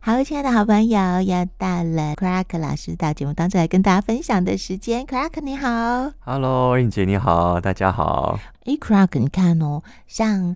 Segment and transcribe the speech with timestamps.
[0.00, 5.04] 好，亲爱的好朋友，又到了 Crack 老师到节目当中来跟大家分享的时间。
[5.04, 8.38] Crack 你好，Hello，英姐你好，大家好。
[8.64, 10.54] 哎，Crack 你看哦，像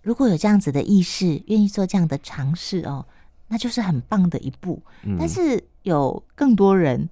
[0.00, 3.04] 如果有这样子的意识，愿意做这样的尝试哦，
[3.48, 4.80] 那就是很棒的一步。
[5.02, 7.08] 嗯、但是有更多人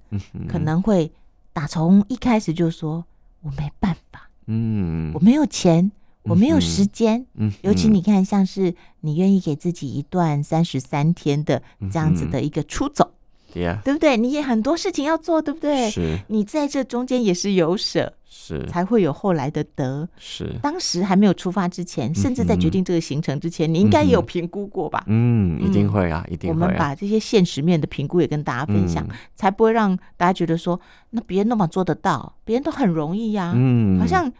[0.48, 1.10] 可能会
[1.52, 3.04] 打从一开始就说，
[3.42, 5.90] 我没办法，嗯，我没有钱。
[6.29, 13.12] 我没有时间，嗯，尤其你看，像是你愿意给自己一段三十三天的这样子的一个出走，
[13.52, 14.16] 对呀，对不对？
[14.16, 15.89] 你也很多事情要做，对不对？
[15.90, 20.08] 是，你在这中间也是有舍，是，才会有后来的得。
[20.18, 25.04] 是，当时还没有出发之前，甚至在决定这个行程之前，你应该也有评估过吧？
[25.07, 26.54] 嗯，一定会啊，一定会。
[26.54, 30.79] 我们把这些现实面的评估也跟大家分享，才不会让大家觉得说，
[31.11, 34.30] 那别人那么做得到，别人都很容易呀，嗯，好像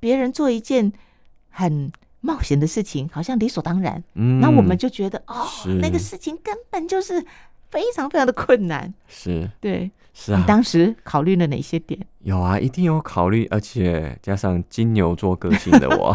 [0.00, 0.92] 别人做一件。
[1.56, 4.02] 很冒险的事情，好像理所当然。
[4.12, 5.46] 嗯，那我们就觉得哦，
[5.80, 7.24] 那个事情根本就是
[7.70, 8.92] 非常非常的困难。
[9.08, 10.38] 是，对，是啊。
[10.38, 11.98] 你当时考虑了哪些点？
[12.20, 16.14] 有啊，一定有考虑，而且加上金牛座个性的我，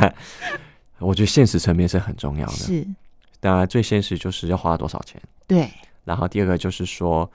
[1.00, 2.52] 我觉得现实层面是很重要的。
[2.52, 2.86] 是，
[3.40, 5.18] 当然最现实就是要花多少钱。
[5.46, 5.70] 对，
[6.04, 7.30] 然后第二个就是说。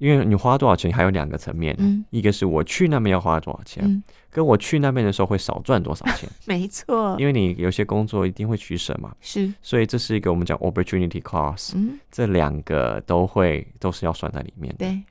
[0.00, 7.14] 因为你花多少钱，还有两个层面，嗯，一个是我去那边要花多少钱，嗯，跟我去那边的时候会少赚多少钱， 没错。
[7.18, 14.86] 因为你有些工作一定会取舍嘛，是，所以这是一个我们讲 opportunity cost，嗯，这两个都会都是要算在里面的。
[14.86, 15.02] 对，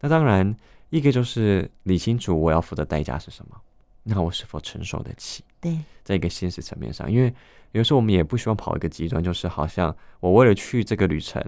[0.00, 0.56] 那当然
[0.88, 3.56] 一个就是理清楚我要付的代价是什么，
[4.04, 5.44] 那我是否承受得起？
[5.60, 7.30] 对，在一个现实层面上，因为
[7.72, 11.44] 有时候我们也不希望跑一个极端，就是好像我为了去这个旅程。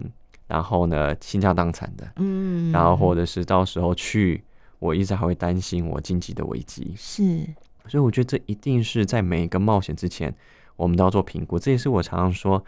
[0.52, 4.44] 然后呢，倾家荡产的，嗯，然后或者是到时候去，
[4.80, 7.22] 我一直还会担心我经济的危机，是，
[7.86, 10.34] 所以我觉得这一定是在每一个冒险之前，
[10.76, 11.58] 我们都要做评估。
[11.58, 12.62] 这也是我常常说，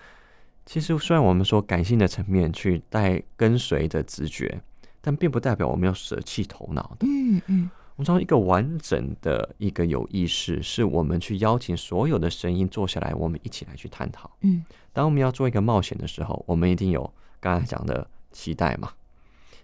[0.64, 4.62] 其实虽然我们说感性的层面去带跟随的直觉，
[5.02, 7.70] 但并不代表我们要舍弃头脑的，嗯嗯。
[7.96, 14.30] 我们说一个完整的一个有意识，是我们去邀请所有的声音坐下来，我们一起来去探讨。
[14.40, 14.64] 嗯，
[14.94, 17.12] 当我们要做一个冒险的时候，我们一定有。
[17.44, 18.90] 刚才讲的期待嘛，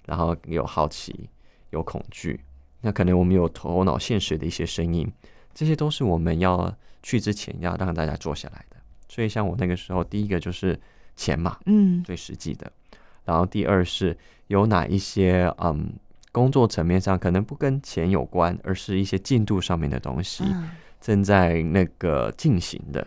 [0.04, 1.30] 然后有好奇，
[1.70, 2.38] 有恐惧，
[2.82, 5.10] 那可能我们有头脑现实的一些声音，
[5.54, 6.70] 这些都是我们要
[7.02, 8.76] 去之前要让大家坐下来的。
[9.08, 10.78] 所以像我那个时候，第一个就是
[11.16, 12.70] 钱嘛，嗯，最实际的。
[13.24, 14.14] 然后第二是
[14.48, 15.94] 有哪一些嗯
[16.32, 20.44] 工作层面上可能不跟钱有关，而是一些进度上面的东西
[21.00, 23.06] 正在那个进行的。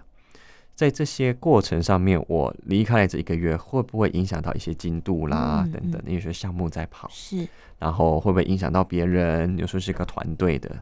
[0.75, 5.67] 在这些过程上面，我离开了这一个月，会不会影响到一些进度啦？
[5.71, 7.47] 等等，有些项目在跑，是，
[7.77, 9.55] 然后会不会影响到别人？
[9.57, 10.75] 有时候是一个团队的，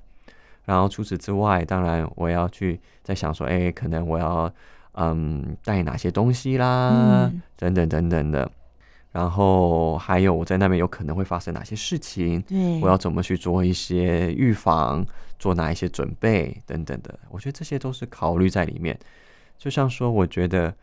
[0.64, 4.52] 然后除此之外，当然我要去在想说，哎，可能我要
[4.94, 7.30] 嗯带哪些东西啦？
[7.30, 8.50] 嗯、等等等等的，
[9.12, 12.42] 然后还有我在那边有可能会发生哪些事情？
[12.44, 15.06] 对，我要怎么去做一些预防，
[15.38, 17.20] 做哪一些准备等等的？
[17.30, 18.98] 我觉得这些都是考虑在里面。
[19.62, 20.74] 就像说，我觉得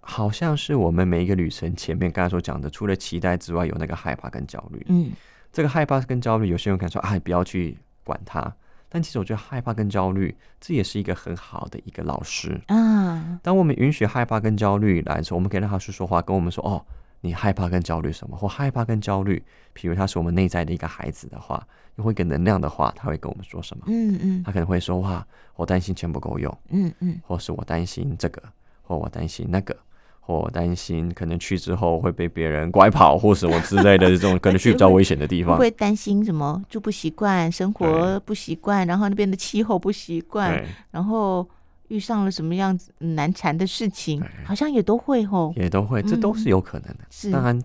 [0.00, 4.84] 好像是我们每一个旅程前面刚才所讲的，除了期待之外，有那个害怕跟焦虑。
[4.88, 5.12] 嗯，
[5.52, 8.52] 这个害怕跟焦虑，有些人可能说啊，不要去管它。
[8.88, 13.38] 但其实我觉得害怕跟焦虑，这也是一个很好的一个老师啊。
[13.44, 16.84] 当我们允许害怕跟焦虑来的时候，我们可以让他去说话，跟我们说哦。
[17.20, 18.36] 你害怕跟焦虑什么？
[18.36, 19.42] 或害怕跟焦虑，
[19.72, 21.66] 比如他是我们内在的一个孩子的话，
[21.96, 23.84] 又会给能量的话，他会跟我们说什么？
[23.88, 25.26] 嗯嗯，他可能会说话，
[25.56, 28.42] 我担心钱不够用，嗯嗯，或是我担心这个，
[28.82, 29.76] 或我担心那个，
[30.20, 41.46] 或我担心可能去之后会被别人拐跑，或什么之类的这种可能去比较危险的地方， 会担心什么住不习惯，生活不习惯，然后那边的气候不习惯，然后。
[41.90, 47.00] 遇上了什么样子难缠的事情，好像也都会吼，也都会，这都是有可能的。
[47.00, 47.62] 嗯、是，当然，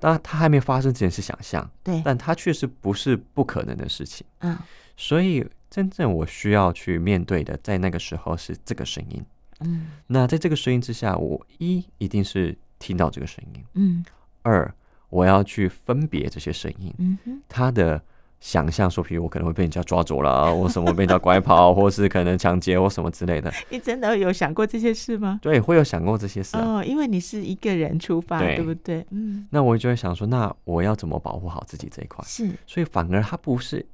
[0.00, 4.26] 当然，它还没发生之前是想象，对，但它确实不是不可能的事情。
[4.38, 4.56] 嗯，
[4.96, 9.24] 所以真正我需要去面对的，在那个时候是这个声音。
[9.60, 13.64] 嗯，那在这个声音之下，我一一定是听到这个声音。
[13.74, 14.04] 嗯，
[14.42, 14.74] 二
[15.10, 16.92] 我要去分别这些声音。
[16.98, 18.02] 嗯哼，它的。
[18.38, 23.52] 想象说，譬如我可能会被人家抓走了，或什么被人家拐跑， 或是可能抢劫或什么之类的。
[23.70, 25.40] 你真的有想过这些事吗？
[25.42, 26.76] 对，会有想过这些事啊。
[26.76, 29.04] 哦，因为你是一个人出发，对，对不对？
[29.10, 29.46] 嗯。
[29.50, 32.22] 那我就会想说，那我要怎么保护好自己这一块？
[32.26, 32.50] 是。
[32.66, 33.84] 所以反而他不是，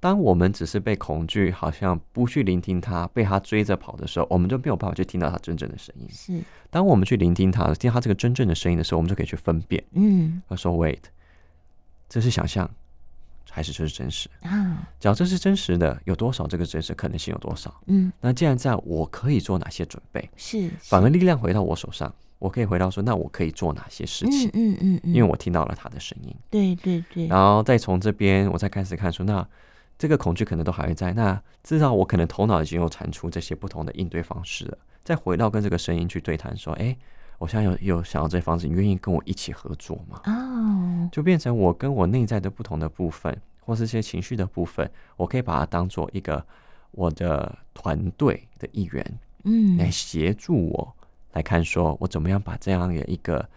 [0.00, 6.08] 当我们只是被恐惧，好像不去聆听他，被他追着跑的时候，我们就没有办法去听到他真正的声音。
[6.10, 6.42] 是。
[6.70, 9.84] 当我们去聆听他，听他这个真正的声音的时候，我们就可以去分辨。
[9.92, 10.40] 嗯。
[10.48, 11.02] 他说：“Wait，
[12.08, 12.68] 这是想象。”
[13.60, 14.88] 还是这是真实啊？
[14.98, 17.70] 只要这是真实的，有多少这个真实可能性有多少？
[17.88, 20.30] 嗯，那既然这样，我可以做哪些准备？
[20.34, 24.48] 是，反而力量回到我手上，我可以回到说，那我可以做哪些事情？
[24.54, 26.34] 嗯嗯嗯，因为我听到了他的声音。
[26.48, 27.26] 对对对。
[27.26, 29.46] 然后再从这边，我再开始看说，那
[29.98, 31.12] 这个恐惧可能都还会在。
[31.12, 34.78] 那至少我可能头脑已经有产出这些不同的应对方式了。
[35.04, 36.96] 再回到跟这个声音去对谈，说，哎，
[37.36, 40.22] 我现在有有想要这方式，你愿意跟我一起合作吗？
[40.24, 43.36] 哦，就变成我跟我内在的不同的部分，
[43.70, 46.44] 或是一些情绪的部分，我可以把它当做一个
[46.90, 50.92] 我的团队的一员，嗯，来协助我
[51.34, 53.48] 来看，说我怎么样把这样的一个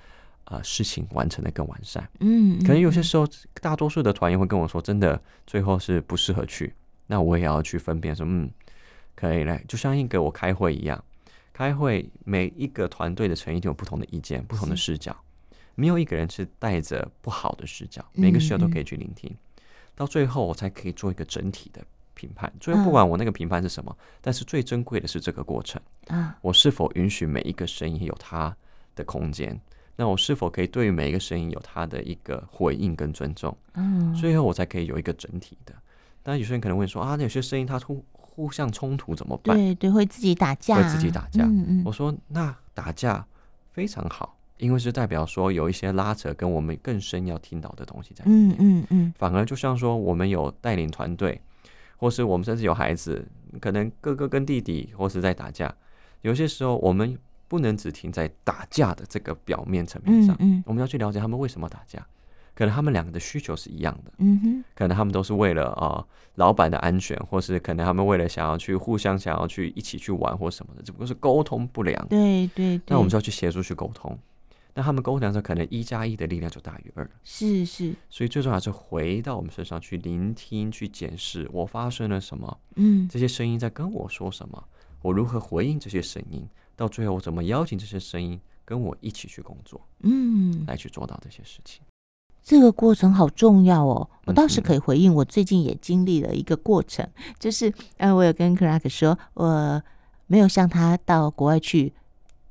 [0.43, 2.07] 呃事情完成的更完善。
[2.19, 3.27] 嗯，可能有些时候，
[3.59, 6.75] 大多数的团员会跟我说，真的最后是不适合去，
[7.07, 8.51] 那我也要去分辨说，嗯，
[9.15, 11.03] 可以来，就像一个我开会一样。
[11.51, 15.15] 开会，每一个团队的成员都有不同的意见、不同的视角，
[15.75, 19.52] 没有一个人是带着不好的视角，每个视角都可以去聆听，嗯嗯，
[19.95, 21.81] 到最后我才可以做一个整体的
[22.13, 22.51] 评判。
[22.59, 28.55] 最后不管我那个评判是什么，嗯，但是最珍贵的是这个过程啊，我是否允许每一个声音有它
[28.95, 29.59] 的空间？
[29.95, 33.55] 那我是否可以对于每一个声音有它的一个回应跟尊重？
[33.75, 35.73] 嗯，最后我才可以有一个整体的。
[36.23, 38.03] 但有些人可能会说啊，那有些声音它突。
[38.35, 39.55] 互相冲突怎么办？
[39.55, 41.43] 对对，会自己打架，会自己打架。
[41.43, 43.23] 嗯嗯，我说那打架
[43.71, 48.51] 非常好，因为是代表说有一些拉扯跟我们更深要听到的东西在里面。
[48.51, 49.13] 嗯嗯嗯。
[49.17, 51.39] 反而就像说我们有带领团队，
[51.97, 53.27] 或是我们甚至有孩子，
[53.59, 55.75] 可能哥哥跟弟弟或是在打架，
[56.21, 57.17] 有些时候我们
[57.49, 62.05] 不能只停在打架的这个表面层面上，嗯，我们要去了解他们为什么打架。
[62.55, 72.81] 可能他们两个的需求是一样的，嗯哼，可能他们都是为了啊、呃、老板的安全，或是可能他们为了想要去互相想要去一起去玩或什么的，只不过是沟通不良，对对对。
[72.89, 74.15] 那我们就要去协助去沟通。
[74.75, 77.93] 那他们沟通的时候，可能一加一的力量就大于二，是是。
[78.09, 84.63] 所以最重要是回到我们身上去聆听、去检视我发生了什么，嗯，这些声音在跟我说什么，
[85.01, 91.81] 我如何回应这些声音，到最后我怎么邀请这些声音跟我一起去工作，嗯，来去做到这些事情。
[92.41, 94.09] 这个过程好重要哦！
[94.25, 97.07] 我倒是可以回应，我最近也经历了一个过程，
[97.39, 99.81] 就是呃，我有跟克拉克说，我
[100.27, 101.93] 没有像他到国外去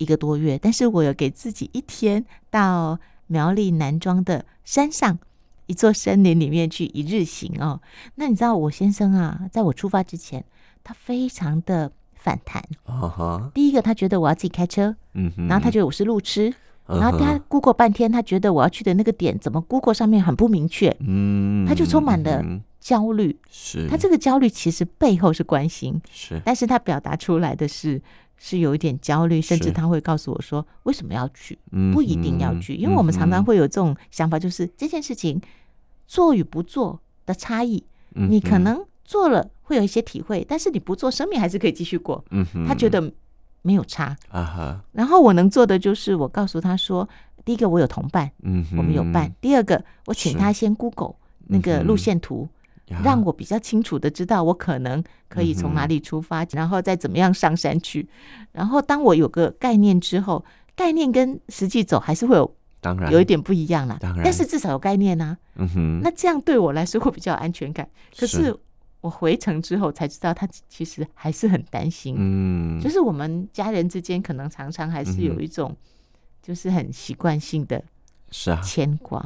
[0.03, 5.19] 一个多月，但是我有给自己一天到苗栗南庄的山上
[5.67, 7.81] 一座森林里面去一日行哦。
[8.17, 10.45] 那你知道我先生啊，在我出发之前，
[10.83, 12.63] 他非常的反弹。
[13.55, 14.97] 第一个，他觉得我要自己开车，
[15.49, 16.53] 然后他觉得我是路痴。
[16.85, 22.45] 然后他 Google 半天，他觉得我要去的那个点怎么 Google 上面很不明确，嗯，他就充满了
[22.81, 23.39] 焦虑。
[23.49, 28.03] 是，他这个焦虑其实背后是关心，是，但是他表达出来的是
[28.44, 31.56] 是有一点焦虑，甚至他会告诉我说为什么要去，
[31.94, 35.41] 不一定要去，因为我们常常会有这种想法，就是这件事情
[36.09, 42.25] 做与不做的差异，你可能做了会有一些体会，但是你不做，生命还是可以继续过。
[42.31, 43.12] 嗯，他觉得。
[43.65, 44.06] 没有差。
[44.29, 47.09] 啊哈，然后我能做的就是我告诉他说，
[47.44, 49.33] 第一个我有同伴，嗯，我们有伴。
[49.41, 51.15] 第二个，我请他先 Google
[51.47, 52.49] 那个路线图，
[53.02, 58.08] 让我比较清楚的知道我可能可以从哪里出发，然后再怎么样上山去。
[58.52, 60.44] 然后当我有个概念之后，
[60.75, 63.96] 概念跟实际走还是会有，当然有一点不一样啦。
[64.00, 65.37] 当然，但是至少有概念啊。
[65.56, 67.88] 嗯哼，那这样对我来说会比较有安全感。
[68.19, 68.55] 可是。
[69.02, 72.14] 我回城之后才知道，他其实还是很担心。
[72.17, 75.76] 嗯，就是我们家人之间可能常常还是有一种，
[76.40, 77.82] 就是很习惯性的，
[78.31, 79.20] 是啊，牵挂。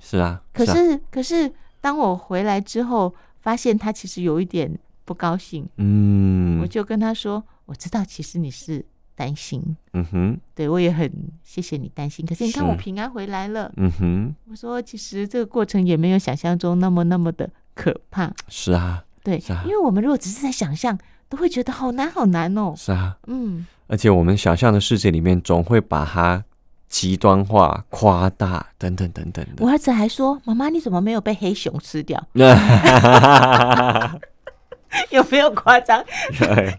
[0.00, 0.42] 是啊。
[0.52, 1.48] 可是，可是
[1.80, 4.70] 当我回来之后，发现他其实有一点
[5.04, 5.66] 不高兴。
[5.76, 8.84] 嗯，我就跟他说：“我知道，其实你是
[9.14, 9.62] 担心。
[9.92, 11.10] 嗯哼，对我也很
[11.42, 12.24] 谢谢你担心。
[12.26, 13.72] 可是你看我平安回来了。
[13.76, 18.32] 嗯哼，我说其实这个过程也没有想象中那么那么的可怕。
[18.48, 22.72] 是啊。”对，啊、因为我们如果只是在想象，都会觉得好难好难哦。
[22.74, 26.42] 是啊，嗯，而且我们想象的世界里面，总会把它
[26.90, 29.64] 极端化、夸大等等等等的。
[29.64, 32.22] 我儿子还说：“妈妈，你怎么没有被黑熊吃掉？”
[35.10, 36.04] 有没有夸张？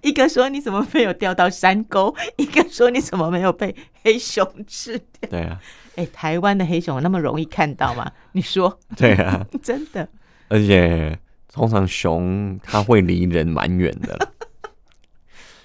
[0.03, 5.59] 一个说：“你怎么没有掉到山沟？” 一个说：“你怎么没有被黑熊吃掉？”对啊，
[5.95, 8.11] 哎，台湾的黑熊那么容易看到吗？
[8.33, 8.77] 你说？
[8.95, 10.07] 对啊，真的，
[10.49, 11.17] 而且。
[11.53, 14.17] 通常熊它会离人蛮远的，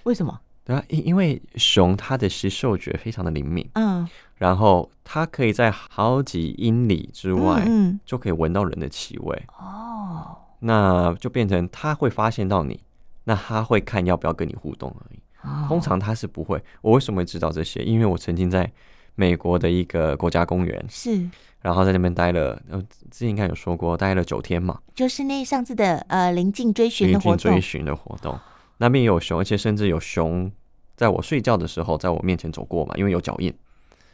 [0.02, 0.40] 为什么？
[0.66, 12.80] 对啊，因因为熊它的吸嗅觉非常的灵敏，嗯，然后它可以在好几英里之外，嗯，就可以闻到人的气味，哦，那就变成它会发现到你，
[13.24, 15.20] 那它会看要不要跟你互动而已。
[15.68, 16.60] 通常它是不会。
[16.80, 17.80] 我为什么会知道这些？
[17.84, 18.68] 因为我曾经在
[19.14, 21.24] 美国的一个国家公园是。
[21.62, 22.80] 然后在那边待了，呃，
[23.10, 24.80] 之前应该有说过，待了九天嘛。
[24.94, 27.32] 就是那上次的呃临近追寻的活动。
[27.32, 28.36] 临近追寻的活动，
[28.78, 30.50] 那边也有熊，而且甚至有熊
[30.96, 33.52] 在我睡觉的时候在我面前走过嘛，因为有脚印。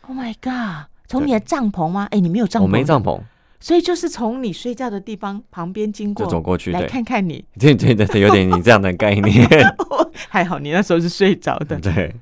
[0.03, 0.89] Oh my god！
[1.07, 2.09] 从你的帐篷吗？
[2.11, 3.21] 哎，你没有帐篷，我没帐篷，
[3.61, 7.45] 所以就是从你睡觉的地方旁边经过，就走过去来看看你。
[7.59, 9.49] 对对对对，有点你这样的概念。
[10.29, 11.79] 还好你那时候是睡着的。
[11.81, 12.15] 对。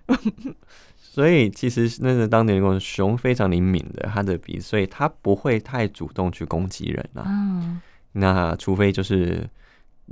[0.96, 7.24] 所以其实那个当年的熊非常灵敏的，它的鼻，所以它不会太主动去攻击人啊。
[7.26, 7.80] 嗯。
[8.12, 9.48] 那除非就是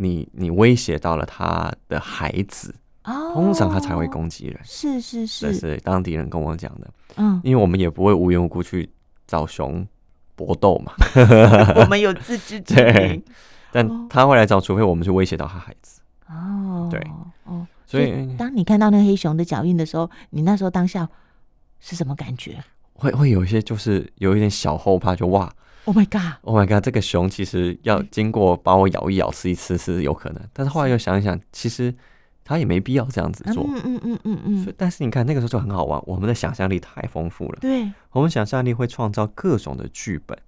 [0.01, 4.61] 你你威胁到了他的孩子，哦，通常他才会攻击人。
[4.63, 6.89] 是是是，这是当地人跟我讲的。
[7.17, 8.89] 嗯，因为我们也不会无缘无故去
[9.27, 9.85] 找熊
[10.37, 10.93] 搏斗嘛。
[11.75, 13.23] 我们有自知之明。
[13.73, 16.01] 但他会来找，除非我们去威胁到他孩子。
[16.29, 16.99] 哦，对，
[17.45, 17.67] 哦。
[17.85, 21.09] 所以，当你看到那黑熊的脚印的时候，你那时候当下
[21.81, 22.63] 是什么感觉？
[22.95, 25.53] 会会有一些，就是有一点小后怕，就哇
[25.89, 31.95] ，Oh my God，Oh my God，这个熊其实要经过把我咬一咬、吃一吃是有可能，但是后来又想一想，其实
[32.45, 33.65] 他也没必要这样子做。
[33.65, 34.75] 嗯嗯嗯嗯嗯。
[34.77, 37.59] 但是你看那个时候就很好玩，我们的想象力太丰富了。
[37.61, 40.39] 对，我们想象力会创造各种的剧本，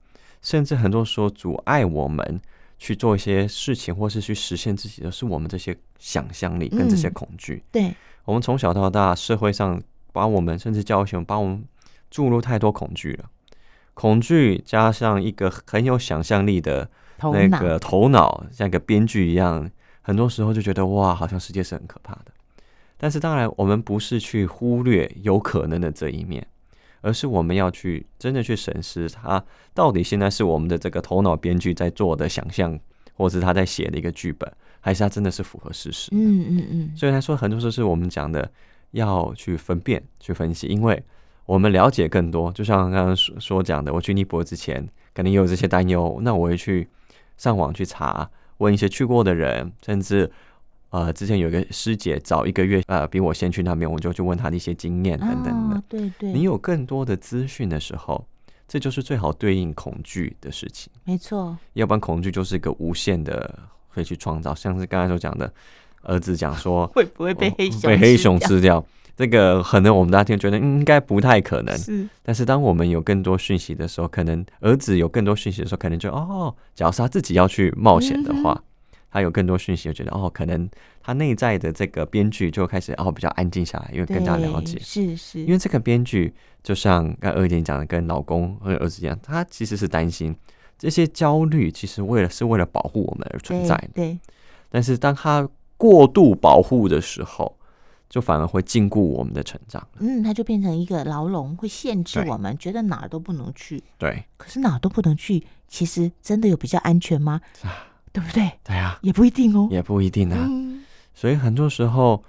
[0.42, 2.40] 甚至很多时候阻碍我们。
[2.82, 7.56] 去做一些事情，或是去实现自己的是我们这些想象力跟这些恐惧。
[7.56, 7.94] 嗯、对，
[8.24, 9.78] 我们从小到大，社会上
[10.14, 11.62] 把我们甚至教育我们，把我们
[12.10, 13.26] 注入太多恐惧了。
[13.94, 16.88] 恐惧加上一个很有想象力的
[17.32, 19.70] 那个头脑，像一个编剧一样，
[20.02, 22.26] 很多时候就觉得哇，好像世界是很可怕的。
[22.96, 26.46] 但是当然，我们不是去忽略有可能的这一面。
[27.02, 29.42] 而是我们要去真的去审视它
[29.72, 32.78] 到底现在是我们的这个头脑编剧在做的想象，
[33.14, 36.10] 或是他在写的一个剧本，还是他真的是符合事实？
[36.12, 36.92] 嗯嗯嗯。
[36.94, 38.52] 所以他说很多时候是我们讲的
[38.90, 41.02] 要去分辨、去分析，因为
[41.50, 42.52] 我们了解更多。
[42.52, 46.88] 就像刚刚说说讲的，我去尼泊尔之前肯定也有这些担忧，那我会去
[47.36, 50.30] 上网去查，问一些去过的人，甚至。
[50.90, 55.76] 呃，之前有一个师姐早一个月，呃，比我先去那边，我就去问她的一些经验等等的。
[55.76, 58.26] 哦、对对，你有更多的资讯的时候，
[58.66, 60.92] 这就是最好对应恐惧的事情。
[61.04, 63.56] 没错，要不然恐惧就是一个无限的
[63.90, 65.52] 会去创造，像是刚才所讲的，
[66.02, 68.84] 儿子讲说 会不会被黑熊被黑熊吃掉？
[69.20, 71.76] 这个可能我们大家听觉得应该不太可能。
[71.76, 78.52] 是，但是当我们有更多讯息的时候，可能儿子有更多讯息的时候，可能就哦，假如是他自己要去冒险的话。
[78.52, 78.64] 嗯
[79.12, 80.70] 他有更多讯息，就觉得哦，可能
[81.02, 84.78] 他内在的这个编剧就开始哦比较安静下来，因为更加了解。
[84.78, 90.32] 是是，因为这个编剧就像刚刚二姐讲的，跟老公和儿子一样，他其实是担心
[90.78, 93.88] 这些焦虑，其实为了是为了保护我们而存在的。
[93.96, 94.16] 对。
[94.70, 97.58] 但是当他过度保护的时候，
[98.10, 99.86] 就反而会禁锢我们的成长。
[100.00, 103.82] 嗯，它就变成一个牢笼，会限制我们，觉得哪儿都不能去。
[103.96, 104.22] 对。
[104.36, 107.40] 可是哪儿都不能去，其实真的有比较安全吗？
[108.12, 108.50] 对不对？
[108.64, 110.36] 对啊，也不一定哦，也不一定啊。
[110.50, 110.82] 嗯、
[111.14, 112.24] 所以很多时候，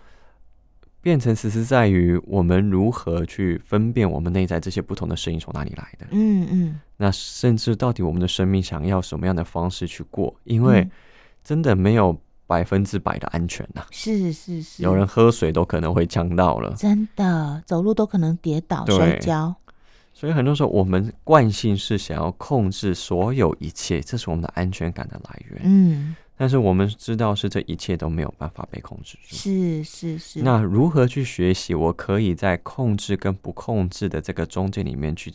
[1.01, 6.05] 变成其实在于我们如何去分辨我们内在这些不同的声音从哪里来的。
[6.11, 6.79] 嗯嗯。
[6.97, 10.35] 那甚至到底我们的生命想要什么样的方式去过？
[10.43, 10.88] 因为
[11.43, 12.15] 真的没有
[12.51, 13.88] 百分之百的安全呐、啊。
[13.91, 14.84] 是是是。
[14.84, 19.55] 有人喝水都可能会呛到了，真的，走路都可能跌倒摔跤。
[20.13, 25.62] 所以很多时候，我们惯性是想要控制所有一切，这是我们的安全感的来源。
[25.63, 29.38] 嗯，但是我们知道是这一切都没有办法被控制住。
[29.38, 30.41] 是是是。
[30.41, 31.74] 那如何去学习？
[31.74, 35.34] 我可以在控制跟不控制的这个中间里面去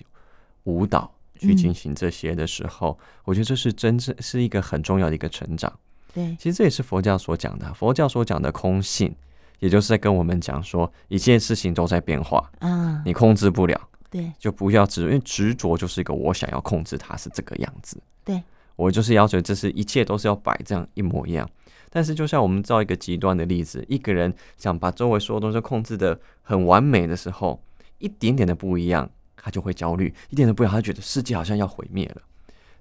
[0.64, 5.73] 舞蹈，去进行这些的时候，嗯，我觉得这是真正是一个很重要的一个成长。
[6.16, 7.70] 对，其实这也是佛教所讲的。
[7.75, 9.14] 佛教所讲的空性，
[9.58, 13.78] 也就是在跟我们讲说，一切事情都在变化，啊，你控制不了。
[14.08, 18.00] 对，就不要执着，因为执着就是一个我想要控制它是这个样子。
[18.25, 18.42] 对，
[18.76, 21.46] 我就是要求这是一切都是要摆这样一模一样。
[21.90, 27.62] 但是就像我们造一个极端的例子，一个人想把周围所有东西控制的很完美的时候，
[27.99, 32.23] 一点点的不一样，他就会焦虑；一点都不一样，他觉得世界好像要毁灭了，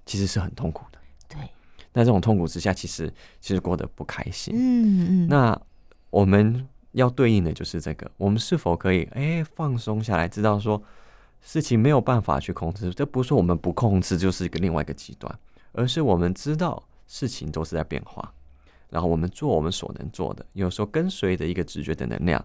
[0.06, 0.98] 其实是很痛苦的。
[1.28, 1.38] 对，
[1.96, 4.54] 那这种痛苦之下，其实其实过得不开心。
[4.54, 5.28] 嗯嗯。
[5.28, 5.60] 那
[6.10, 10.80] 我们要对应的就是这个，我们是否可以哎、欸、放松下来，知道说。
[11.42, 15.32] 事情没有办法去控制，这不是我们不控制就是一个另外一个极端，
[15.70, 18.32] 而是我们知道事情都是在变化，
[18.90, 22.44] 然后我们做我们所能做的，有时候跟随着一个直觉的能量，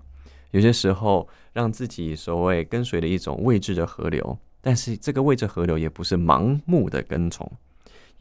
[0.51, 7.49] 有些时候让自己所谓跟随的一种未知的河流，但是这个未知河流也不是盲目的跟从，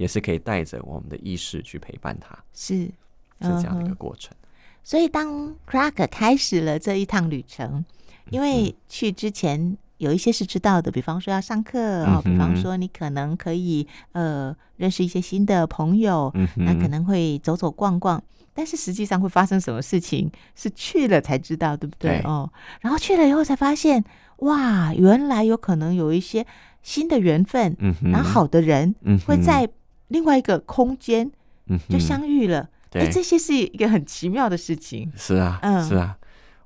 [0.01, 4.35] 也是可以带着我们的意识去陪伴他，是是这样的一个过程。
[4.83, 7.85] 所以当 Clark 开始了这一趟旅程，
[8.31, 9.77] 因为去之前。
[10.01, 18.23] 有一些是知道的，比方说要上课哦，比方说你可能可以呃认识一些新的朋友，嗯，那可能会走走逛逛，
[18.55, 22.13] 但是实际上会发生什么事情是去了才知道，对不对？
[22.13, 24.03] 对哦，然后去了以后才发现，
[24.39, 26.47] 哇，原来有可能有一些
[26.83, 29.69] 新的缘分，嗯哼，然后好的人，嗯，会在
[30.11, 31.29] 另外一个空间，
[31.67, 32.61] 嗯，就相遇了。
[32.61, 35.11] 哎、对，这些是一个很奇妙的事情。
[35.17, 36.17] 是啊，嗯，是啊，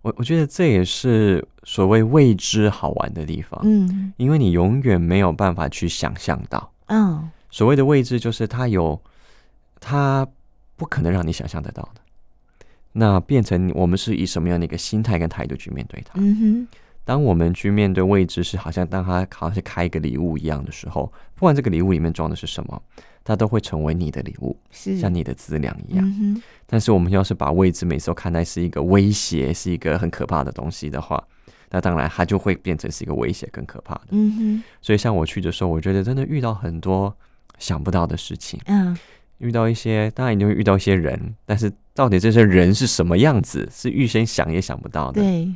[0.03, 3.61] 我我觉得这也是所谓未知好玩的地方。
[3.63, 6.73] 嗯，因为你永远没有办法去想象到。
[6.87, 9.01] 嗯，所谓的未知，就是它有，
[9.81, 10.27] 它
[10.77, 12.01] 不可能让你想象得到的。
[12.93, 16.13] 那变成我们是以什么样的一个心态跟态度去面对它？
[16.15, 16.69] 嗯哼，
[17.05, 22.83] 当我们去面对未知，是好像当它好像是开一个礼物一样的时候，不管这个礼物里面装的是什么，
[23.25, 26.07] 它都会成为你的礼物，是像你的资粮一样。
[26.21, 31.23] 嗯，但是我们要是把未知每次都看待是一个威胁，是一个很可怕的东西的话，
[31.71, 34.09] 那当然它就会变成是一个威胁更可怕的。
[34.11, 37.17] 嗯哼，所以像我去的时候，我觉得真的遇到很多
[37.59, 38.61] 想不到的事情。
[38.67, 38.97] 嗯，
[39.39, 45.23] 遇到一些，当然一定会遇到一些人，但是到底这些人是什么样子，是预先想也想不到的。
[45.23, 45.49] 对，